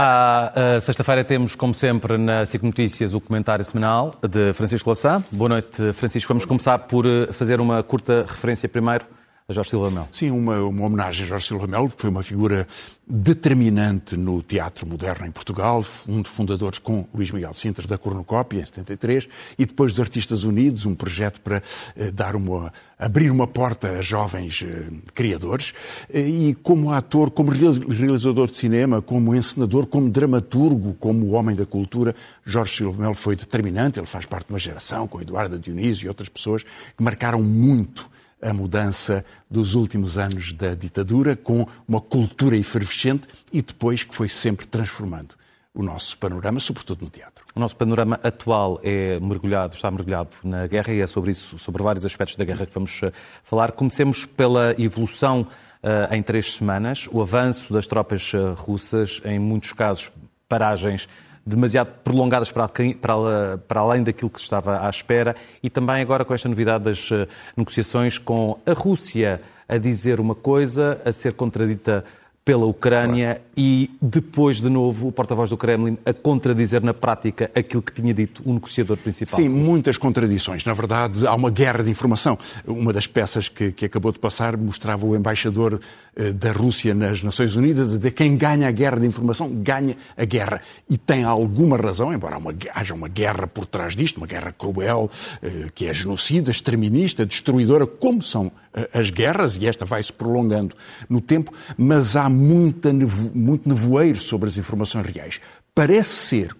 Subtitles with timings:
[0.00, 5.20] À sexta-feira temos, como sempre, na SIC Notícias o comentário semanal de Francisco Lassá.
[5.32, 6.28] Boa noite, Francisco.
[6.32, 9.04] Vamos começar por eh, fazer uma curta referência primeiro
[9.50, 10.08] a Jorge Silva Melo.
[10.12, 12.66] Sim, uma, uma homenagem a Jorge Silva Melo, que foi uma figura
[13.06, 18.60] determinante no teatro moderno em Portugal, um dos fundadores com Luís Miguel Sintra da Cornucópia,
[18.60, 19.26] em 73,
[19.58, 21.62] e depois dos Artistas Unidos, um projeto para
[21.96, 25.72] eh, dar uma, abrir uma porta a jovens eh, criadores.
[26.12, 31.64] Eh, e como ator, como realizador de cinema, como encenador, como dramaturgo, como homem da
[31.64, 33.98] cultura, Jorge Silva Melo foi determinante.
[33.98, 38.10] Ele faz parte de uma geração, com Eduardo Dionísio e outras pessoas, que marcaram muito
[38.40, 44.28] a mudança dos últimos anos da ditadura, com uma cultura efervescente e depois que foi
[44.28, 45.34] sempre transformando
[45.74, 47.44] o nosso panorama, sobretudo no teatro.
[47.54, 51.82] O nosso panorama atual é mergulhado, está mergulhado na guerra e é sobre isso, sobre
[51.82, 53.12] vários aspectos da guerra que vamos eh,
[53.44, 53.72] falar.
[53.72, 55.42] Comecemos pela evolução
[55.82, 60.10] uh, em três semanas, o avanço das tropas uh, russas, em muitos casos
[60.48, 61.08] paragens
[61.48, 65.34] demasiado prolongadas para, para, para, além daquilo que se estava à espera.
[65.62, 70.34] E também agora com esta novidade das eh, negociações com a Rússia a dizer uma
[70.34, 72.04] coisa, a ser contradita
[72.48, 73.50] pela Ucrânia claro.
[73.58, 78.14] e depois, de novo, o porta-voz do Kremlin a contradizer na prática aquilo que tinha
[78.14, 79.36] dito o negociador principal.
[79.36, 80.64] Sim, muitas contradições.
[80.64, 82.38] Na verdade, há uma guerra de informação.
[82.66, 85.78] Uma das peças que, que acabou de passar mostrava o embaixador
[86.16, 89.94] eh, da Rússia nas Nações Unidas a dizer quem ganha a guerra de informação ganha
[90.16, 90.62] a guerra.
[90.88, 95.10] E tem alguma razão, embora uma, haja uma guerra por trás disto, uma guerra cruel,
[95.42, 98.50] eh, que é genocida, exterminista, destruidora, como são
[98.92, 100.74] as guerras, e esta vai se prolongando
[101.08, 105.40] no tempo, mas há muita nevo, muito nevoeiro sobre as informações reais.
[105.74, 106.56] Parece ser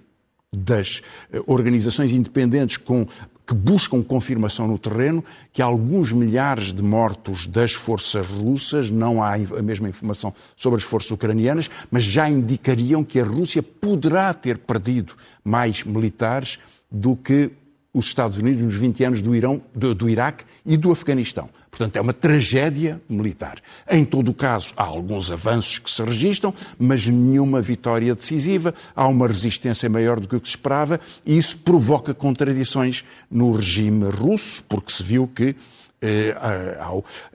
[0.52, 3.06] das eh, organizações independentes com,
[3.46, 9.34] que buscam confirmação no terreno que alguns milhares de mortos das forças russas, não há
[9.34, 14.58] a mesma informação sobre as forças ucranianas, mas já indicariam que a Rússia poderá ter
[14.58, 15.14] perdido
[15.44, 16.58] mais militares
[16.90, 17.50] do que
[17.92, 21.48] os Estados Unidos nos 20 anos do, Irão, do, do Iraque e do Afeganistão.
[21.70, 23.58] Portanto, é uma tragédia militar.
[23.90, 28.74] Em todo o caso, há alguns avanços que se registram, mas nenhuma vitória decisiva.
[28.94, 33.52] Há uma resistência maior do que o que se esperava e isso provoca contradições no
[33.52, 35.54] regime russo, porque se viu que
[36.00, 36.36] eh,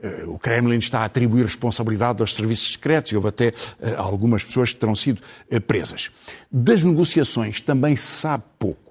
[0.02, 3.48] eh, o Kremlin está a atribuir responsabilidade aos serviços secretos e houve até
[3.82, 5.22] eh, algumas pessoas que terão sido
[5.68, 6.12] presas.
[6.52, 8.83] Das negociações também se sabe pouco.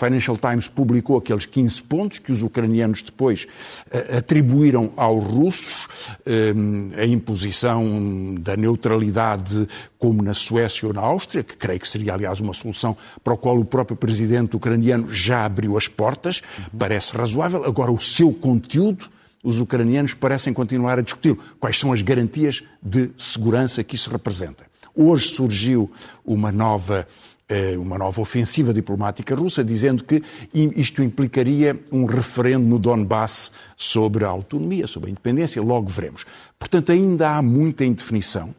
[0.00, 3.46] Financial Times publicou aqueles 15 pontos que os ucranianos depois
[3.86, 9.68] uh, atribuíram aos russos, uh, a imposição da neutralidade
[9.98, 13.36] como na Suécia ou na Áustria, que creio que seria, aliás, uma solução para a
[13.36, 16.42] qual o próprio presidente ucraniano já abriu as portas,
[16.76, 17.64] parece razoável.
[17.64, 19.06] Agora, o seu conteúdo,
[19.44, 24.64] os ucranianos parecem continuar a discutir quais são as garantias de segurança que isso representa.
[24.94, 25.90] Hoje surgiu
[26.24, 27.39] uma nova eh,
[27.78, 30.22] uma nova ofensiva diplomática russa, dizendo que
[30.54, 36.24] isto implicaria um referendo no Donbass sobre a autonomia, sobre a independência, logo veremos.
[36.58, 38.54] Portanto, ainda há muita indefinição,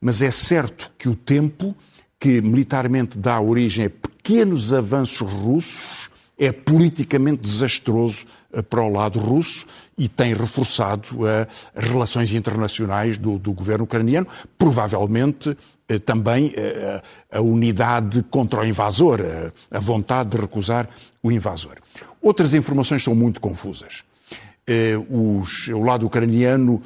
[0.00, 1.74] mas é certo que o tempo
[2.18, 9.18] que militarmente dá origem a pequenos avanços russos é politicamente desastroso eh, para o lado
[9.18, 14.26] russo e tem reforçado eh, as relações internacionais do, do governo ucraniano,
[14.58, 15.56] provavelmente
[16.04, 16.52] também
[17.30, 19.20] a unidade contra o invasor,
[19.70, 20.88] a vontade de recusar
[21.22, 21.76] o invasor.
[22.20, 24.02] Outras informações são muito confusas.
[25.08, 26.82] Os, o lado ucraniano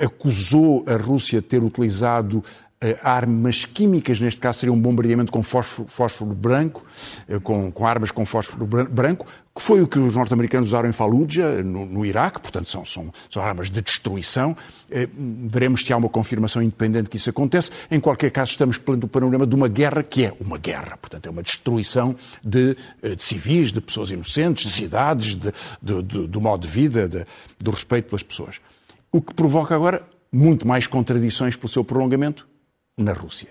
[0.00, 2.69] acusou a Rússia de ter utilizado eh,
[3.02, 6.82] armas químicas, neste caso seria um bombardeamento com fósforo, fósforo branco,
[7.28, 10.92] eh, com, com, armas com fósforo branco, que foi o que os norte-americanos usaram em
[10.92, 14.56] Fallujah, no, no Iraque, portanto são, são, são, armas de destruição.
[14.90, 15.06] Eh,
[15.46, 17.70] veremos se há uma confirmação independente que isso acontece.
[17.90, 21.26] Em qualquer caso, estamos perante o panorama de uma guerra que é uma guerra, portanto
[21.26, 25.52] é uma destruição de, de civis, de pessoas inocentes, de cidades, de,
[25.82, 27.26] de, de, do modo de vida, de,
[27.58, 28.58] do respeito pelas pessoas.
[29.12, 30.02] O que provoca agora
[30.32, 32.48] muito mais contradições pelo seu prolongamento
[33.02, 33.48] na Rússia.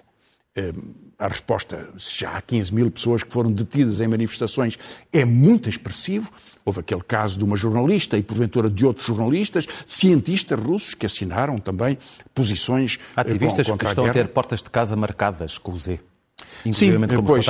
[0.56, 0.74] Eh,
[1.18, 4.80] a resposta, já há 15 mil pessoas que foram detidas em manifestações,
[5.12, 6.31] é muito expressivo.
[6.63, 11.57] Houve aquele caso de uma jornalista e, porventura, de outros jornalistas, cientistas russos que assinaram
[11.60, 11.98] também
[12.34, 12.98] posições.
[13.18, 16.00] Eh, Ativistas com, que estão a, a ter portas de casa marcadas com o Z.
[16.72, 17.46] Sim, depois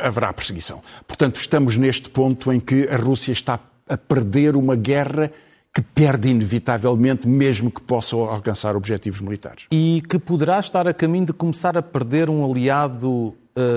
[0.00, 0.80] haverá perseguição.
[1.06, 5.30] Portanto, estamos neste ponto em que a Rússia está a perder uma guerra
[5.74, 9.66] que perde inevitavelmente, mesmo que possa alcançar objetivos militares.
[9.70, 13.34] E que poderá estar a caminho de começar a perder um aliado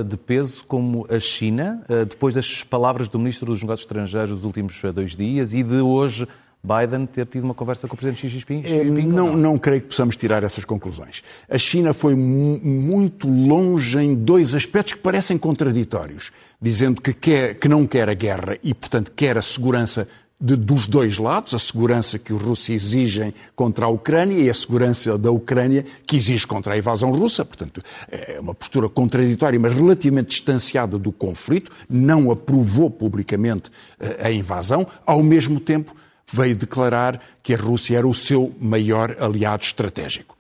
[0.08, 4.80] de peso como a China, depois das palavras do Ministro dos Negócios Estrangeiros dos últimos
[4.94, 6.28] dois dias e de hoje
[6.66, 8.64] Biden ter tido uma conversa com o Presidente Xi Jinping?
[8.64, 9.38] Xi Jinping não, não?
[9.38, 11.22] não creio que possamos tirar essas conclusões.
[11.50, 16.32] A China foi muito longe em dois aspectos que parecem contraditórios,
[16.62, 20.08] dizendo que, quer, que não quer a guerra e, portanto, quer a segurança
[20.44, 24.54] de, dos dois lados, a segurança que os russos exigem contra a Ucrânia e a
[24.54, 27.46] segurança da Ucrânia que exige contra a invasão russa.
[27.46, 27.82] Portanto,
[28.12, 34.86] é uma postura contraditória, mas relativamente distanciada do conflito, não aprovou publicamente eh, a invasão,
[35.06, 35.96] ao mesmo tempo
[36.32, 40.36] veio declarar que a Rússia era o seu maior aliado estratégico.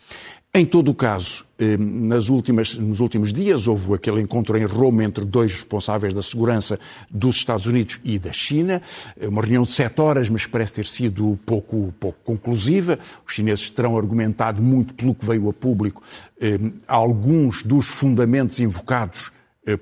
[0.56, 5.04] Em todo o caso, eh, nas últimas, nos últimos dias houve aquele encontro em Roma
[5.04, 6.80] entre dois responsáveis da segurança
[7.10, 8.80] dos Estados Unidos e da China,
[9.20, 13.00] eh, uma reunião de sete horas, mas parece ter sido pouco, pouco conclusiva.
[13.26, 16.04] Os chineses terão argumentado muito pelo que veio a público
[16.40, 19.32] eh, alguns dos fundamentos invocados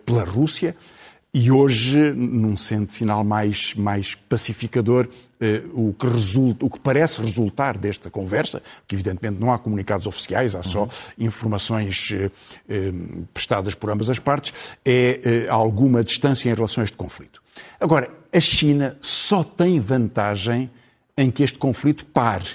[0.05, 0.73] pela Rússia.
[1.33, 5.07] E hoje, num sentido sinal mais, mais pacificador,
[5.39, 10.05] eh, o, que resulta, o que parece resultar desta conversa, que evidentemente não há comunicados
[10.07, 10.89] oficiais, há só uhum.
[11.17, 12.29] informações eh,
[12.67, 12.91] eh,
[13.33, 17.41] prestadas por ambas as partes, é eh, alguma distância em relação a este conflito.
[17.79, 20.69] Agora, a China só tem vantagem
[21.15, 22.49] em que este conflito pare,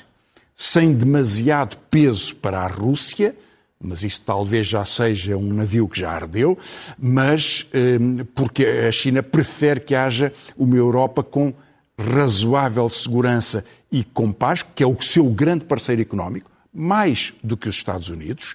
[0.54, 3.34] sem demasiado peso para a Rússia
[3.82, 6.58] mas isso talvez já seja um navio que já ardeu,
[6.98, 11.52] mas hum, porque a China prefere que haja uma Europa com
[11.98, 17.68] razoável segurança e com paz, que é o seu grande parceiro económico, mais do que
[17.68, 18.54] os Estados Unidos,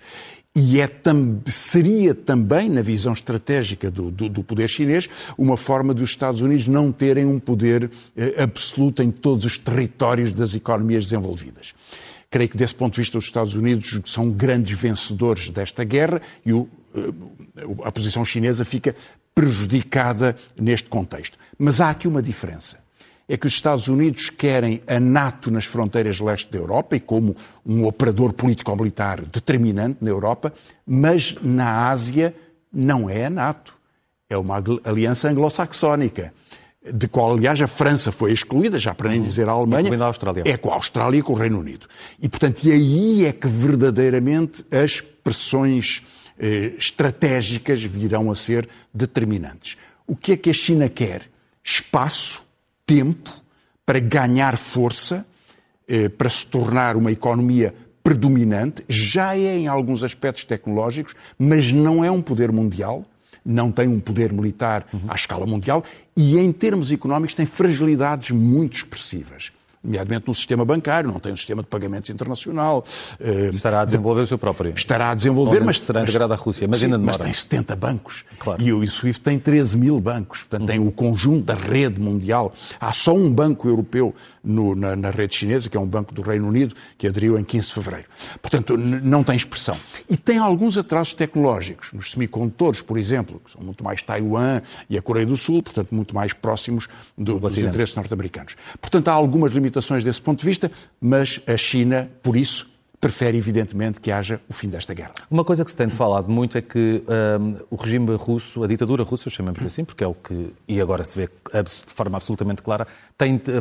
[0.54, 5.08] e é tam, seria também, na visão estratégica do, do, do, poder chinês,
[5.38, 10.34] uma forma dos Estados Unidos não terem um poder eh, absoluto em todos os territórios
[10.34, 11.74] das economias desenvolvidas.
[12.32, 16.54] Creio que, desse ponto de vista, os Estados Unidos são grandes vencedores desta guerra e
[16.54, 18.96] o, eh, a posição chinesa fica
[19.36, 21.38] prejudicada neste contexto.
[21.60, 22.80] Mas há aqui uma diferença.
[23.28, 27.36] É que os Estados Unidos querem a NATO nas fronteiras leste da Europa e como
[27.66, 30.54] um operador político-militar determinante na Europa,
[30.88, 32.34] mas na Ásia
[32.72, 33.74] não é a NATO.
[34.30, 36.34] É uma aliança anglo-saxónica
[36.84, 39.26] de qual, aliás, a França foi excluída, já para nem uhum.
[39.26, 40.44] dizer a Alemanha, a Austrália.
[40.46, 41.88] é com a Austrália e com o Reino Unido.
[42.20, 46.02] E, portanto, e aí é que verdadeiramente as pressões
[46.40, 49.78] eh, estratégicas virão a ser determinantes.
[50.08, 51.30] O que é que a China quer?
[51.64, 52.44] Espaço,
[52.84, 53.30] tempo,
[53.86, 55.24] para ganhar força,
[55.88, 62.04] eh, para se tornar uma economia predominante, já é em alguns aspectos tecnológicos, mas não
[62.04, 63.06] é um poder mundial
[63.46, 65.02] não tem um poder militar uhum.
[65.08, 65.84] à escala mundial
[66.16, 69.52] e, em termos económicos, tem fragilidades muito expressivas
[69.84, 72.86] nomeadamente no sistema bancário, não tem um sistema de pagamentos internacional.
[73.20, 74.74] Eh, estará a desenvolver o seu próprio.
[74.76, 75.80] Estará a desenvolver, mas.
[75.80, 77.18] Será integrado à Rússia, mas sim, ainda demora.
[77.18, 78.24] Mas tem 70 bancos.
[78.38, 78.62] Claro.
[78.62, 80.42] E o SWIFT tem 13 mil bancos.
[80.42, 80.68] Portanto, uhum.
[80.68, 82.54] tem o conjunto da rede mundial.
[82.80, 86.22] Há só um banco europeu no, na, na, rede chinesa, que é um banco do
[86.22, 88.08] Reino Unido, que aderiu em 15 de fevereiro.
[88.42, 89.78] Portanto, não tem expressão.
[90.12, 91.94] E tem alguns atrasos tecnológicos.
[91.94, 95.96] Nos semicondutores, por exemplo, que são muito mais Taiwan e a Coreia do Sul, portanto,
[95.96, 98.58] muito mais próximos do, dos interesses norte-americanos.
[98.82, 100.70] Portanto, há algumas limitações desse ponto de vista,
[101.00, 102.70] mas a China, por isso,
[103.00, 105.14] prefere, evidentemente, que haja o fim desta guerra.
[105.30, 107.02] Uma coisa que se tem falado muito é que
[107.40, 111.06] um, o regime russo, a ditadura russa, chamamos-lhe assim, porque é o que, e agora
[111.06, 112.86] se vê de forma absolutamente clara,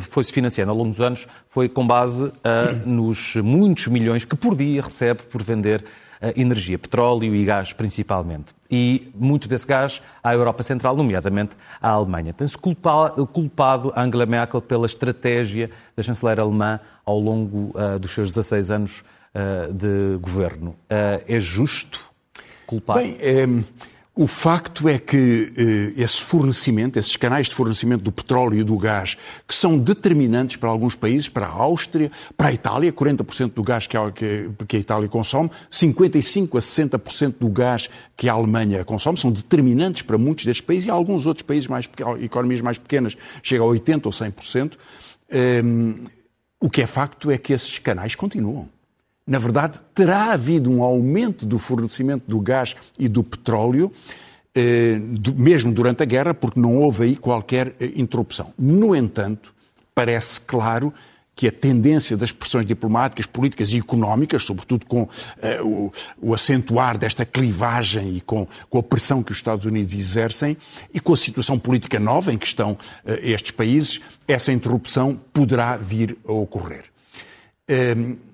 [0.01, 2.33] foi-se financiando ao longo dos anos, foi com base uh,
[2.85, 5.85] nos muitos milhões que por dia recebe por vender
[6.37, 8.55] energia, petróleo e gás principalmente.
[8.71, 12.33] E muito desse gás à Europa Central, nomeadamente à Alemanha.
[12.33, 18.71] Tem-se culpado, Angela Merkel pela estratégia da chanceler alemã ao longo uh, dos seus 16
[18.71, 20.71] anos uh, de governo.
[20.71, 22.11] Uh, é justo
[22.67, 22.99] culpar?
[22.99, 23.47] Bem, é,
[24.21, 28.77] o facto é que uh, esse fornecimento, esses canais de fornecimento do petróleo e do
[28.77, 29.17] gás,
[29.49, 33.87] que são determinantes para alguns países, para a Áustria, para a Itália, 40% do gás
[33.87, 39.17] que a, que, a Itália consome, 55% a 60% do gás que a Alemanha consome,
[39.17, 41.89] são determinantes para muitos destes países e alguns outros países, mais,
[42.21, 44.75] economias mais pequenas, chega a 80% ou 100%.
[45.65, 45.95] Um,
[46.61, 48.69] o que é facto é que esses canais continuam
[49.31, 53.93] na verdade, terá havido um aumento do fornecimento do gás e do petróleo,
[54.53, 55.01] eh,
[55.37, 58.53] mesmo durante a guerra, porque não houve aí qualquer eh, interrupção.
[58.59, 59.55] No entanto,
[59.95, 60.93] parece claro
[61.37, 65.09] que a tendência das pressões diplomáticas, políticas e económicas, sobretudo com uh,
[65.65, 70.57] o, o, acentuar desta clivagem e com, com, a pressão que os Estados Unidos exercem
[70.93, 72.79] e com a situação política nova em que estão uh,
[73.23, 76.85] estes países, essa interrupção poderá vir a ocorrer.
[77.71, 78.30] Uh,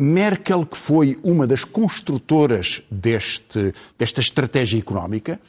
[0.00, 5.40] Merkel, que foi uma das construtoras deste, desta estratégia económica,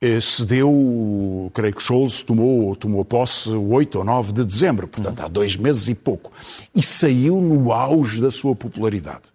[0.00, 5.28] eh, cedeu, creio que Scholz tomou, tomou posse 8 ou 9 de dezembro, portanto há
[5.28, 6.30] dois meses e pouco,
[6.74, 9.32] e saiu no auge da sua popularidade,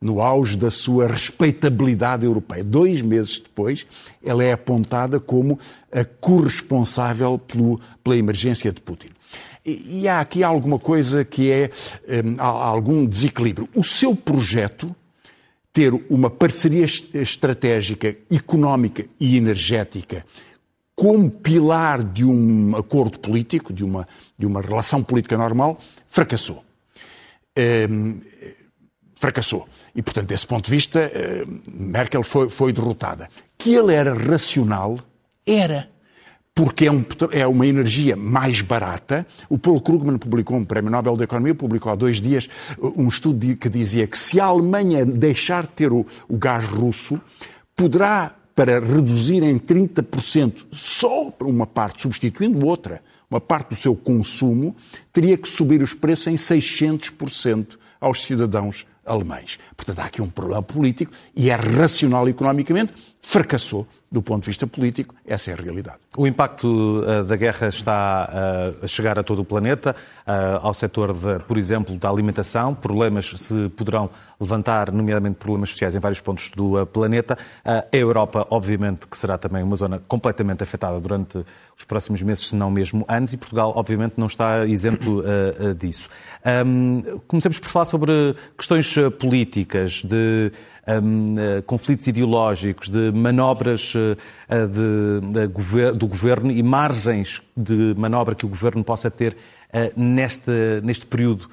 [0.00, 2.62] no auge da sua respeitabilidade europeia.
[2.62, 3.86] Dois meses depois,
[4.22, 5.58] ela é apontada como
[5.90, 9.08] a corresponsável pelo, pela emergência de Putin.
[9.64, 11.70] E, há aqui alguma coisa que é
[12.22, 13.68] um, algum desequilíbrio.
[13.74, 14.94] O seu projeto
[15.72, 20.24] ter uma parceria estratégica, económica e energética
[20.94, 24.06] como pilar de um acordo político, de uma,
[24.38, 26.64] de uma relação política normal, fracassou.
[27.58, 28.20] Um,
[29.16, 29.66] fracassou.
[29.94, 31.10] E, portanto, desse ponto de vista,
[31.66, 33.28] Merkel foi, foi derrotada.
[33.58, 35.00] Que ele era racional,
[35.46, 35.88] era
[36.54, 39.26] porque é, um, é, uma energia mais barata.
[39.48, 43.56] O Paul Krugman publicou, um prémio Nobel da Economia, publicou há dois dias um estudo
[43.56, 47.20] que dizia que se a Alemanha deixar de ter o, o gás russo,
[47.74, 54.76] poderá, para reduzir em 30% só uma parte, substituindo outra, uma parte do seu consumo,
[55.12, 59.58] teria que subir os preços em 600% aos cidadãos alemães.
[59.76, 64.64] Portanto, há aqui um problema político e é racional economicamente, fracassou do ponto de vista
[64.64, 65.98] político, essa é a realidade.
[66.16, 68.30] O impacto uh, da guerra está
[68.80, 72.76] uh, a chegar a todo o planeta, uh, ao setor, de, por exemplo, da alimentação.
[72.76, 74.08] Problemas se poderão
[74.40, 77.36] levantar, nomeadamente problemas sociais, em vários pontos do planeta.
[77.64, 81.44] a Europa, obviamente, que será também uma zona completamente afetada durante
[81.76, 85.24] os próximos meses, se não mesmo anos, e Portugal, obviamente, não está isento
[85.78, 86.08] disso.
[86.66, 90.52] Um, comecemos por falar sobre questões políticas, de
[90.86, 94.16] um, eh, conflitos ideológicos, de manobras uh,
[94.48, 99.36] de, de, do governo e margens de manobra que o governo possa ter
[99.96, 100.52] neste,
[100.84, 101.48] neste período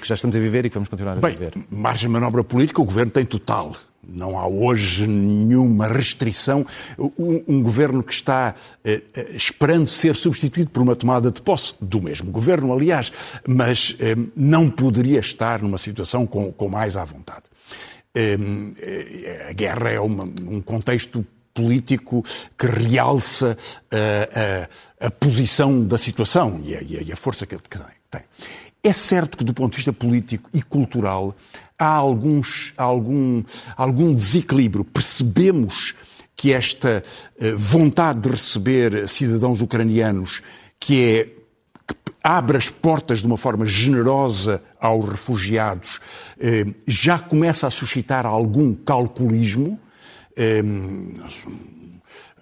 [0.00, 1.54] que já estamos a viver e que vamos continuar a Bem, viver?
[1.68, 3.72] Margem de manobra política o governo tem total.
[4.08, 6.64] Não há hoje nenhuma restrição.
[6.96, 8.54] Um, um governo que está
[8.84, 13.12] eh, esperando ser substituído por uma tomada de posse do mesmo governo, aliás,
[13.46, 17.42] mas eh, não poderia estar numa situação com, com mais à vontade.
[18.16, 22.24] Ehm, eh, a guerra é uma, um contexto político
[22.58, 23.58] que realça
[23.90, 24.68] a, eh,
[24.98, 27.56] a, a posição da situação e a, e a força que
[28.10, 28.22] tem.
[28.82, 31.36] É certo que, do ponto de vista político e cultural,
[31.78, 33.42] há alguns, algum,
[33.76, 34.82] algum desequilíbrio.
[34.82, 35.94] Percebemos
[36.34, 37.04] que esta
[37.38, 40.40] eh, vontade de receber cidadãos ucranianos,
[40.80, 41.28] que é
[42.26, 46.00] abre as portas de uma forma generosa aos refugiados,
[46.40, 49.78] eh, já começa a suscitar algum calculismo.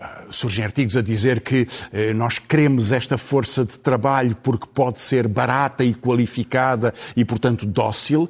[0.04, 5.00] Eh, surgem artigos a dizer que eh, nós queremos esta força de trabalho porque pode
[5.00, 8.28] ser barata e qualificada e, portanto, dócil,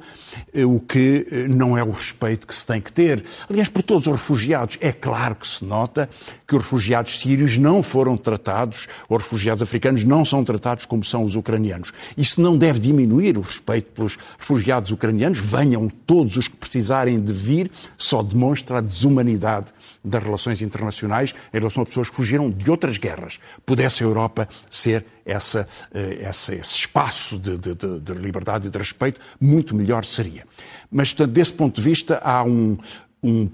[0.53, 3.23] eh, o que eh, não é o respeito que se tem que ter.
[3.49, 6.09] Aliás, por todos os refugiados, é claro que se nota
[6.47, 11.23] que os refugiados sírios não foram tratados, os refugiados africanos não são tratados como são
[11.23, 11.91] os ucranianos.
[12.15, 15.39] Isso não deve diminuir o respeito pelos refugiados ucranianos.
[15.39, 19.73] Venham todos os que precisarem de vir, só demonstra a desumanidade
[20.05, 23.39] das relações internacionais em relação a pessoas que fugiram de outras guerras.
[23.65, 28.77] Pudesse a Europa ser essa, eh, essa esse espaço de, de, de, liberdade e de
[28.77, 30.45] respeito, muito melhor seria.
[30.91, 32.77] Mas, portanto, desse ponto de vista, há um,
[33.23, 33.49] um,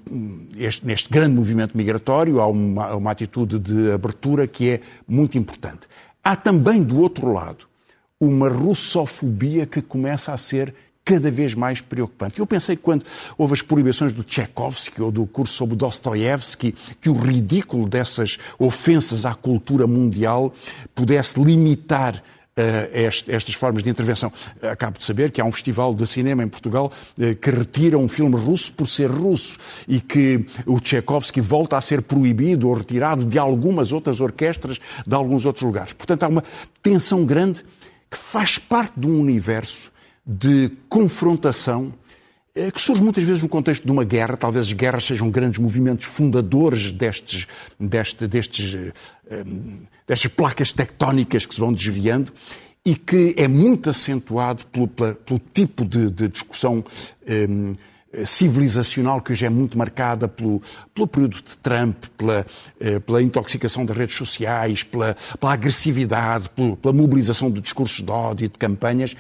[0.58, 5.88] este, neste grande movimento migratório, há uma, uma atitude de abertura que é muito importante.
[6.24, 7.66] Há também, do outro lado,
[8.20, 12.40] uma russofobia que começa a ser cada vez mais preocupante.
[12.40, 13.06] Eu pensei que quando
[13.38, 19.26] houve as proibições do Tchaikovsky ou do curso sobre Dostoiévski, que o ridículo dessas ofensas
[19.26, 20.54] à cultura mundial
[20.94, 24.32] pudesse limitar Uh, estas formas de intervenção.
[24.62, 28.10] Acabo de saber que há um festival de cinema em Portugal uh, que retira um
[28.10, 33.24] filme russo por ser russo e que o Tchaikovsky volta a ser proibido ou retirado
[33.24, 35.94] de algumas outras orquestras de alguns outros lugares.
[35.94, 36.44] Portanto, há uma
[36.84, 37.64] tensão grande
[38.12, 39.90] que faz parte de um universo
[40.26, 41.94] de confrontação
[42.54, 45.58] eh, que surge muitas vezes no contexto de uma guerra, talvez as guerras sejam grandes
[45.58, 47.48] movimentos fundadores destes,
[47.80, 48.76] deste, destes,
[49.30, 49.44] eh,
[50.06, 52.34] destas placas tectónicas que se vão desviando
[52.84, 56.84] e que é muito acentuado pelo, pelo tipo de, de discussão
[57.26, 57.74] um,
[58.12, 60.62] eh, civilizacional que hoje é muito marcada pelo,
[60.94, 62.46] pelo período de Trump, pela,
[63.06, 66.50] pela intoxicação das redes sociais, pela, pela agressividade,
[66.82, 69.16] pela mobilização de discursos de ódio e de campanhas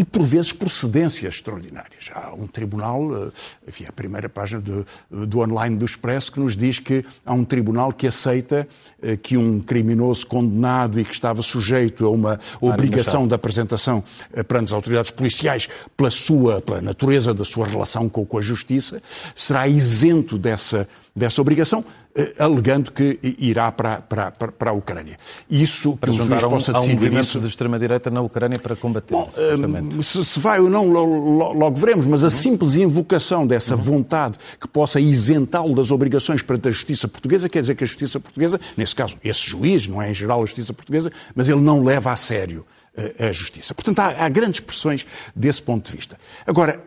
[0.00, 2.10] e, por vezes, por cedências extraordinárias.
[2.14, 3.30] Há um tribunal, eh,
[3.68, 7.44] enfim, a primeira página do, do online do Expresso, que nos diz que há um
[7.44, 8.66] tribunal que aceita
[9.02, 14.02] eh, que um criminoso condenado e que estava sujeito a uma obrigação de apresentação
[14.32, 18.40] eh, perante as autoridades policiais pela sua, pela natureza da sua relação com, com a
[18.40, 19.02] justiça,
[19.34, 25.16] será isento dessa, dessa obrigação, eh, alegando que irá para, para, para a Ucrânia.
[25.48, 27.40] Isso para que o juiz possa decidir um movimento isso...
[27.40, 32.06] de extrema-direita na Ucrânia para combater Bom, eh, se, se, vai ou não, logo veremos,
[32.06, 32.30] mas a uhum.
[32.30, 33.82] simples invocação dessa uhum.
[33.82, 38.18] vontade que possa isentá-lo das obrigações perante a justiça portuguesa, quer dizer que a justiça
[38.20, 41.82] portuguesa, nesse caso, esse juiz, não é em geral a justiça portuguesa, mas ele não
[41.82, 42.64] leva a sério
[42.96, 43.74] eh, a justiça.
[43.74, 46.16] Portanto, há, há grandes pressões desse ponto de vista.
[46.46, 46.80] Agora,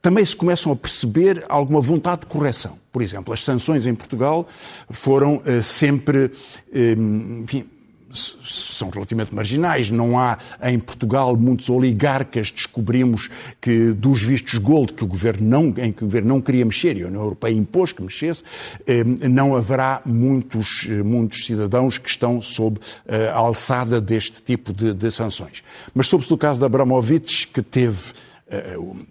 [0.00, 2.78] também se começam a perceber alguma vontade de correção.
[2.92, 4.46] Por exemplo, as sanções em Portugal
[4.90, 6.30] foram eh, sempre,
[6.72, 6.94] eh,
[7.42, 7.66] enfim,
[8.12, 9.90] são relativamente marginais.
[9.90, 12.50] Não há em Portugal muitos oligarcas.
[12.50, 13.28] Descobrimos
[13.60, 16.96] que dos vistos gold que o governo não, em que o governo não queria mexer
[16.96, 18.44] e a União Europeia impôs que mexesse,
[18.86, 25.10] eh, não haverá muitos, muitos cidadãos que estão sob a alçada deste tipo de, de
[25.10, 25.62] sanções.
[25.92, 28.12] Mas soube-se do caso de Abramovich, que teve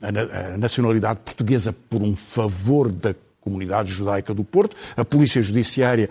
[0.01, 3.13] a nacionalidade portuguesa por um favor da
[3.47, 4.75] comunidade judaica do Porto.
[4.95, 6.09] A polícia judiciária,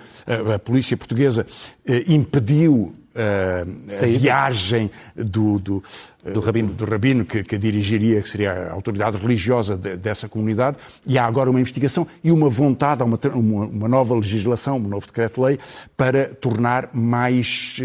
[0.54, 1.46] a polícia portuguesa
[1.84, 3.66] eh, impediu eh,
[4.02, 5.82] a viagem do, do,
[6.24, 10.78] do rabino, do rabino que, que, dirigiria, que seria a autoridade religiosa de, dessa comunidade,
[11.06, 15.58] e há agora uma investigação e uma vontade, uma, uma nova legislação, um novo decreto-lei,
[15.96, 17.80] para tornar mais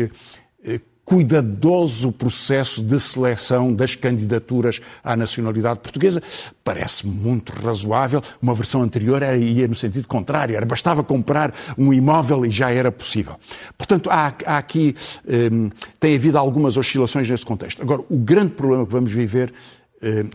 [0.64, 0.80] eh,
[1.12, 6.24] cuidadoso processo de seleção das candidaturas à nacionalidade portuguesa.
[6.64, 8.22] Parece muito razoável.
[8.42, 12.72] Uma versão anterior era, ia no sentido contrário, era bastava comprar um imóvel e já
[12.72, 13.36] era possível.
[13.78, 14.96] Portanto, há, há aqui,
[15.28, 17.82] um, tem havido algumas oscilações nesse contexto.
[17.82, 19.52] Agora, o grande problema que vamos viver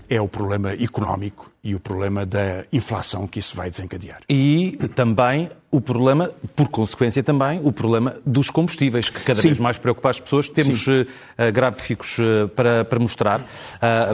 [0.08, 4.20] é o problema económico e o problema da inflação que isso vai desencadear.
[4.28, 9.48] E também o problema, por consequência também, o problema dos combustíveis, que cada Sim.
[9.48, 10.48] vez mais preocupa as pessoas.
[10.48, 11.04] Temos uh,
[11.52, 13.44] gráficos uh, para, para mostrar.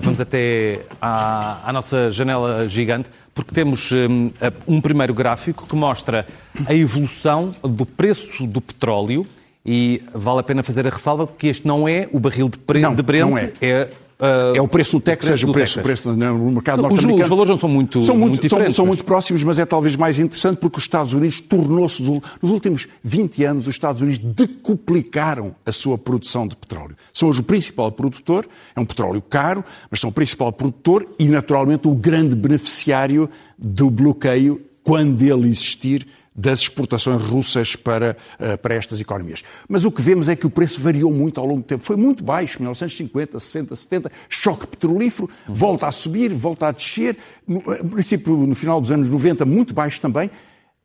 [0.00, 4.30] Vamos até à, à, nossa janela gigante, porque temos um,
[4.66, 6.26] um primeiro gráfico que mostra
[6.66, 9.26] a evolução do preço do petróleo
[9.64, 12.58] e vale a pena fazer a ressalva de que este não é o barril de,
[12.58, 12.80] pre...
[12.80, 13.66] não, de Brent, é.
[13.66, 13.88] é
[14.22, 17.22] Uh, é o preço do Texas, o preço, o preço, o preço no mercado norte-americano.
[17.24, 18.76] Os valores não são muito, são muito, muito diferentes.
[18.76, 22.00] São, são, muito próximos, mas é talvez mais interessante porque os Estados Unidos tornou-se,
[22.40, 26.94] nos últimos 20 anos, os Estados Unidos decuplicaram a sua produção de petróleo.
[27.12, 31.26] São hoje o principal produtor, é um petróleo caro, mas são o principal produtor e,
[31.26, 38.74] naturalmente, o grande beneficiário do bloqueio, quando ele existir, das exportações russas para, eh, para
[38.74, 39.42] estas economias.
[39.68, 41.84] Mas o que vemos é que o preço variou muito ao longo do tempo.
[41.84, 47.16] Foi muito baixo, 1950, 60, 70, choque petrolífero, volta a subir, volta a descer.
[47.46, 50.30] No, eh, princípio, no final dos anos 90, muito baixo também.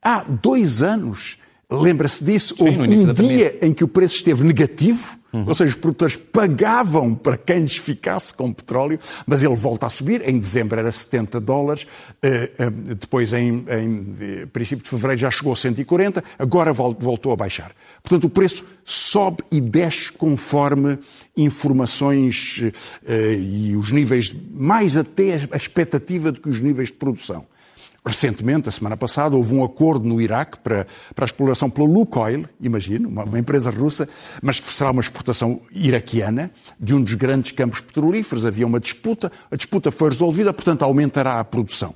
[0.01, 1.37] Há dois anos
[1.69, 2.55] Lembra-se disso?
[2.57, 5.49] Sim, Houve um dia em que o preço esteve negativo, uhum.
[5.49, 9.89] ou seja, os produtores pagavam para quem lhes ficasse com petróleo, mas ele volta a
[9.89, 10.21] subir.
[10.21, 11.85] Em dezembro era 70 dólares,
[12.21, 17.33] eh, eh, depois em, em eh, princípio de fevereiro já chegou a 140, agora voltou
[17.33, 17.73] a baixar.
[18.01, 20.97] Portanto, o preço sobe e desce conforme
[21.35, 22.63] informações
[23.05, 27.45] e os níveis, mais até a expectativa de que os níveis de produção.
[28.07, 32.45] Recentemente, a semana passada, houve um acordo no Iraque para, para a exploração pela Lukoil,
[32.61, 34.07] imagino, uma, uma, empresa russa,
[34.41, 38.45] mas que será uma exportação iraquiana de um dos grandes campos petrolíferos.
[38.45, 41.93] Havia uma disputa, a disputa foi resolvida, portanto aumentará a produção.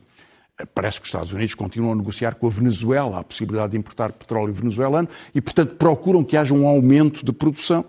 [0.75, 4.11] Parece que os Estados Unidos continuam a negociar com a Venezuela a possibilidade de importar
[4.11, 7.85] petróleo venezuelano e, portanto, procuram que haja um aumento de produção.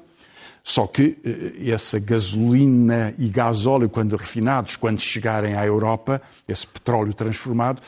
[0.63, 7.13] Só que eh, essa gasolina e gasóleo, quando refinados, quando chegarem à Europa, esse petróleo
[7.13, 7.83] transformado,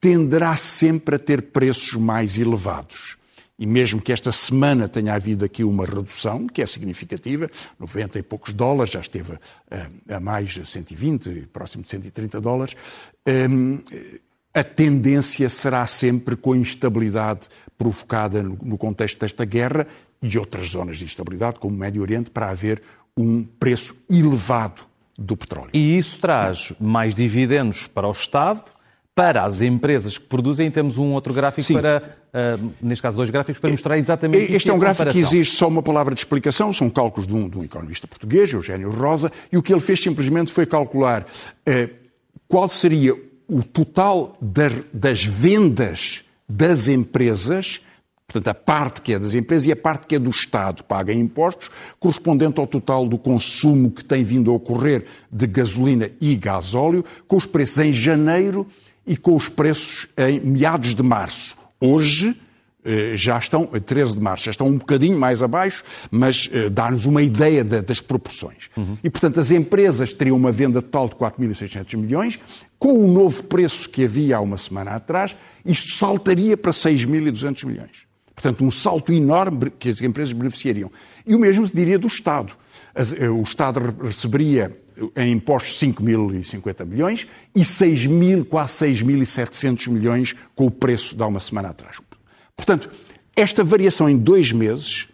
[0.00, 3.16] tenderá sempre a ter preços mais elevados.
[3.58, 8.22] E mesmo que esta semana tenha havido aqui uma redução, que é significativa, 90 e
[8.22, 9.38] poucos dólares, já esteve
[9.70, 12.74] a, a mais de 120, próximo de 130 dólares,
[13.26, 13.78] hum,
[14.52, 19.86] a tendência será sempre com a instabilidade provocada no contexto desta guerra
[20.24, 22.82] e outras zonas de instabilidade, como o Médio Oriente, para haver
[23.16, 24.84] um preço elevado
[25.16, 25.70] do petróleo.
[25.72, 28.64] E isso traz mais dividendos para o Estado,
[29.14, 30.70] para as empresas que produzem.
[30.70, 31.74] Temos um outro gráfico Sim.
[31.74, 35.50] para, uh, neste caso, dois gráficos para mostrar exatamente Este é um gráfico que exige
[35.50, 39.30] só uma palavra de explicação, são cálculos de um, de um economista português, Eugênio Rosa,
[39.52, 41.94] e o que ele fez simplesmente foi calcular uh,
[42.48, 43.14] qual seria
[43.46, 44.36] o total
[44.92, 47.82] das vendas das empresas
[48.34, 51.12] Portanto, a parte que é das empresas e a parte que é do Estado paga
[51.12, 57.04] impostos, correspondente ao total do consumo que tem vindo a ocorrer de gasolina e gasóleo,
[57.28, 58.66] com os preços em janeiro
[59.06, 61.56] e com os preços em meados de março.
[61.80, 62.36] Hoje,
[62.84, 67.04] eh, já estão, 13 de março, já estão um bocadinho mais abaixo, mas eh, dá-nos
[67.04, 68.68] uma ideia das proporções.
[68.76, 68.98] Uhum.
[69.04, 72.40] E, portanto, as empresas teriam uma venda total de 4.600 milhões,
[72.78, 78.13] com o novo preço que havia há uma semana atrás, isto saltaria para 6.200 milhões.
[78.34, 80.90] Portanto, um salto enorme que as empresas beneficiariam.
[81.26, 82.52] E o mesmo se diria do Estado.
[82.94, 84.76] Eh, o Estado receberia
[85.16, 91.26] em impostos 5.050 milhões e 6 mil, quase 6.700 milhões com o preço de há
[91.26, 92.00] uma semana atrás.
[92.56, 92.90] Portanto,
[93.34, 95.08] esta variação em dois meses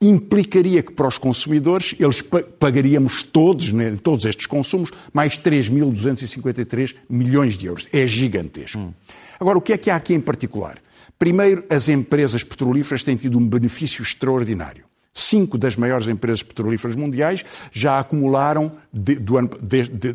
[0.00, 2.22] implicaria que para os consumidores eles
[2.58, 7.88] pagaríamos todos, né, todos estes consumos, mais 3.253 milhões de euros.
[7.92, 8.78] É gigantesco.
[8.78, 8.92] Hum.
[9.38, 10.78] Agora, o que é que há aqui em particular?
[11.18, 14.84] Primeiro, as empresas petrolíferas têm tido um benefício extraordinário.
[15.14, 20.14] Cinco das maiores empresas petrolíferas mundiais já acumularam, de, ano, de, de,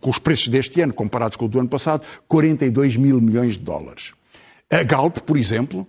[0.00, 3.64] com os preços deste ano comparados com o do ano passado, 42 mil milhões de
[3.64, 4.12] dólares.
[4.70, 5.86] A Galp, por exemplo,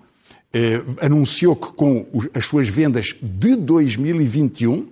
[0.52, 4.88] eh, anunciou que com as suas vendas de 2021,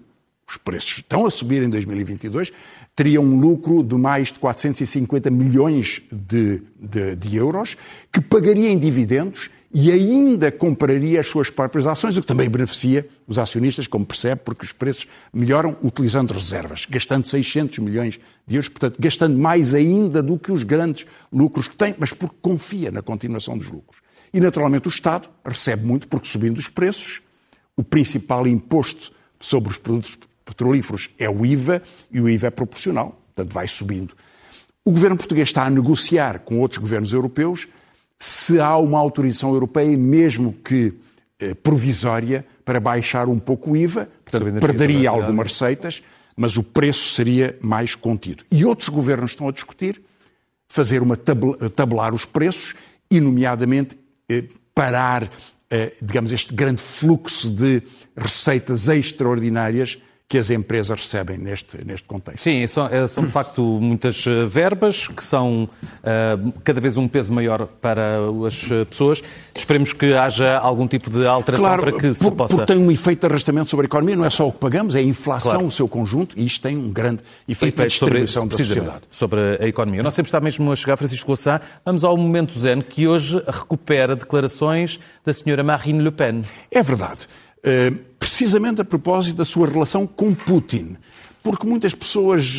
[0.52, 2.52] os preços estão a subir em 2022,
[2.94, 7.78] teria um lucro de mais de 450 milhões de, de, de, euros,
[8.12, 13.08] que pagaria em dividendos e ainda compraria as suas próprias ações, o que também beneficia
[13.26, 18.68] os acionistas, como percebe, porque os preços melhoram utilizando reservas, gastando 600 milhões de euros,
[18.68, 23.02] portanto, gastando mais ainda do que os grandes lucros que tem, mas porque confia na
[23.02, 24.02] continuação dos lucros.
[24.34, 27.22] E, naturalmente, o Estado recebe muito porque, subindo os preços,
[27.78, 30.18] o principal imposto sobre os produtos
[30.52, 34.14] petrolíferos é o IVA e o IVA é proporcional, portanto vai subindo.
[34.84, 37.68] O governo português está a negociar com outros governos europeus
[38.20, 40.94] se há uma autorização europeia, mesmo que
[41.40, 46.04] eh, provisória, para baixar um pouco o IVA, portanto perderia algumas receitas,
[46.36, 48.44] mas o preço seria mais contido.
[48.52, 50.02] E outros governos estão a discutir
[50.68, 52.76] fazer uma tabelar os preços
[53.10, 53.98] e, nomeadamente,
[54.30, 55.30] eh, parar,
[55.70, 57.84] eh, digamos, este grande fluxo de
[58.16, 60.00] receitas extraordinárias
[60.32, 62.42] que as empresas recebem neste, neste contexto.
[62.42, 67.06] Sim, são, é, são, de facto muitas eh, verbas que são uh, cada vez um
[67.06, 69.22] peso maior para as pessoas.
[69.54, 72.56] Esperemos que haja algum tipo de alteração claro, para que por, se possa.
[72.56, 74.96] Porque tem um efeito de arrastamento sobre a economia, não é só o que pagamos,
[74.96, 75.68] é a inflação, claro.
[75.68, 79.02] o seu conjunto, e isto tem um grande efeito na distribuição sobre, da sociedade.
[79.12, 80.02] Sobre a economia.
[80.02, 81.60] Nós sempre está mesmo a chegar, Francisco Louçã.
[81.84, 86.46] Vamos ao momento zen, que hoje recupera declarações da senhora Marine Le Pen.
[86.72, 87.28] É verdade.
[87.58, 90.96] Uh, precisamente a propósito da sua relação com Putin.
[91.44, 92.56] Porque muitas pessoas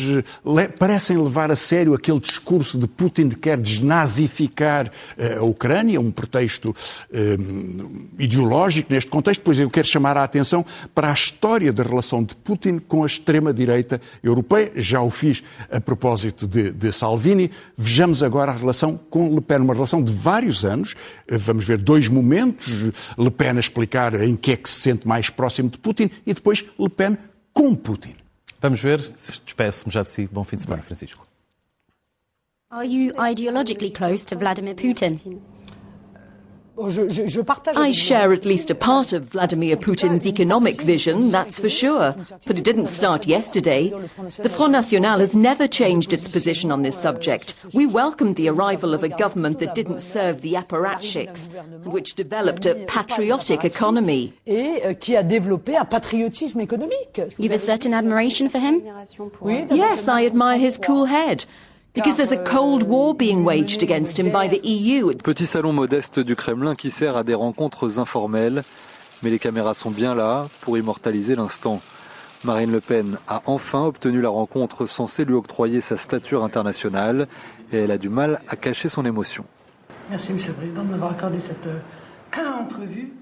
[0.57, 6.01] eh, parecem levar a sério aquele discurso de Putin que quer desnazificar eh, a Ucrânia,
[6.01, 6.75] um pretexto
[7.13, 12.23] um, ideológico neste contexto, pois eu quero chamar a atenção para a história da relação
[12.23, 14.71] de Putin com a extrema-direita europeia.
[14.75, 17.51] Já o fiz a propósito de, de, Salvini.
[17.77, 20.95] Vejamos agora a relação com Le Pen, uma relação de vários anos.
[21.29, 22.91] Vamos ver dois momentos.
[23.17, 26.33] Le Pen a explicar em que é que se sente mais próximo de Putin e
[26.33, 27.17] depois Le Pen
[27.53, 28.22] com Putin.
[28.63, 28.99] Vamos ver.
[28.99, 30.25] Despeço-me já de si.
[30.25, 31.27] Bom fim de semana, Francisco.
[32.71, 35.41] Are you ideologically close to Vladimir Putin?
[36.75, 42.15] I share at least a part of Vladimir Putin's economic vision, that's for sure.
[42.47, 43.89] But it didn't start yesterday.
[43.89, 47.53] The Front National has never changed its position on this subject.
[47.73, 52.65] We welcomed the arrival of a government that didn't serve the apparatchiks, and which developed
[52.65, 54.33] a patriotic economy.
[54.47, 54.93] Euh,
[57.37, 58.81] You've a certain admiration for him?
[59.69, 61.45] Yes, I admire his cool head.
[61.93, 65.13] Because there's a cold war being waged against him by the EU.
[65.13, 68.63] Petit salon modeste du Kremlin qui sert à des rencontres informelles,
[69.21, 71.81] mais les caméras sont bien là pour immortaliser l'instant.
[72.43, 77.27] Marine Le Pen a enfin obtenu la rencontre censée lui octroyer sa stature internationale
[77.71, 79.45] et elle a du mal à cacher son émotion.
[80.09, 81.79] Merci Monsieur le Président de m'avoir accordé cette euh,
[82.59, 83.13] entrevue.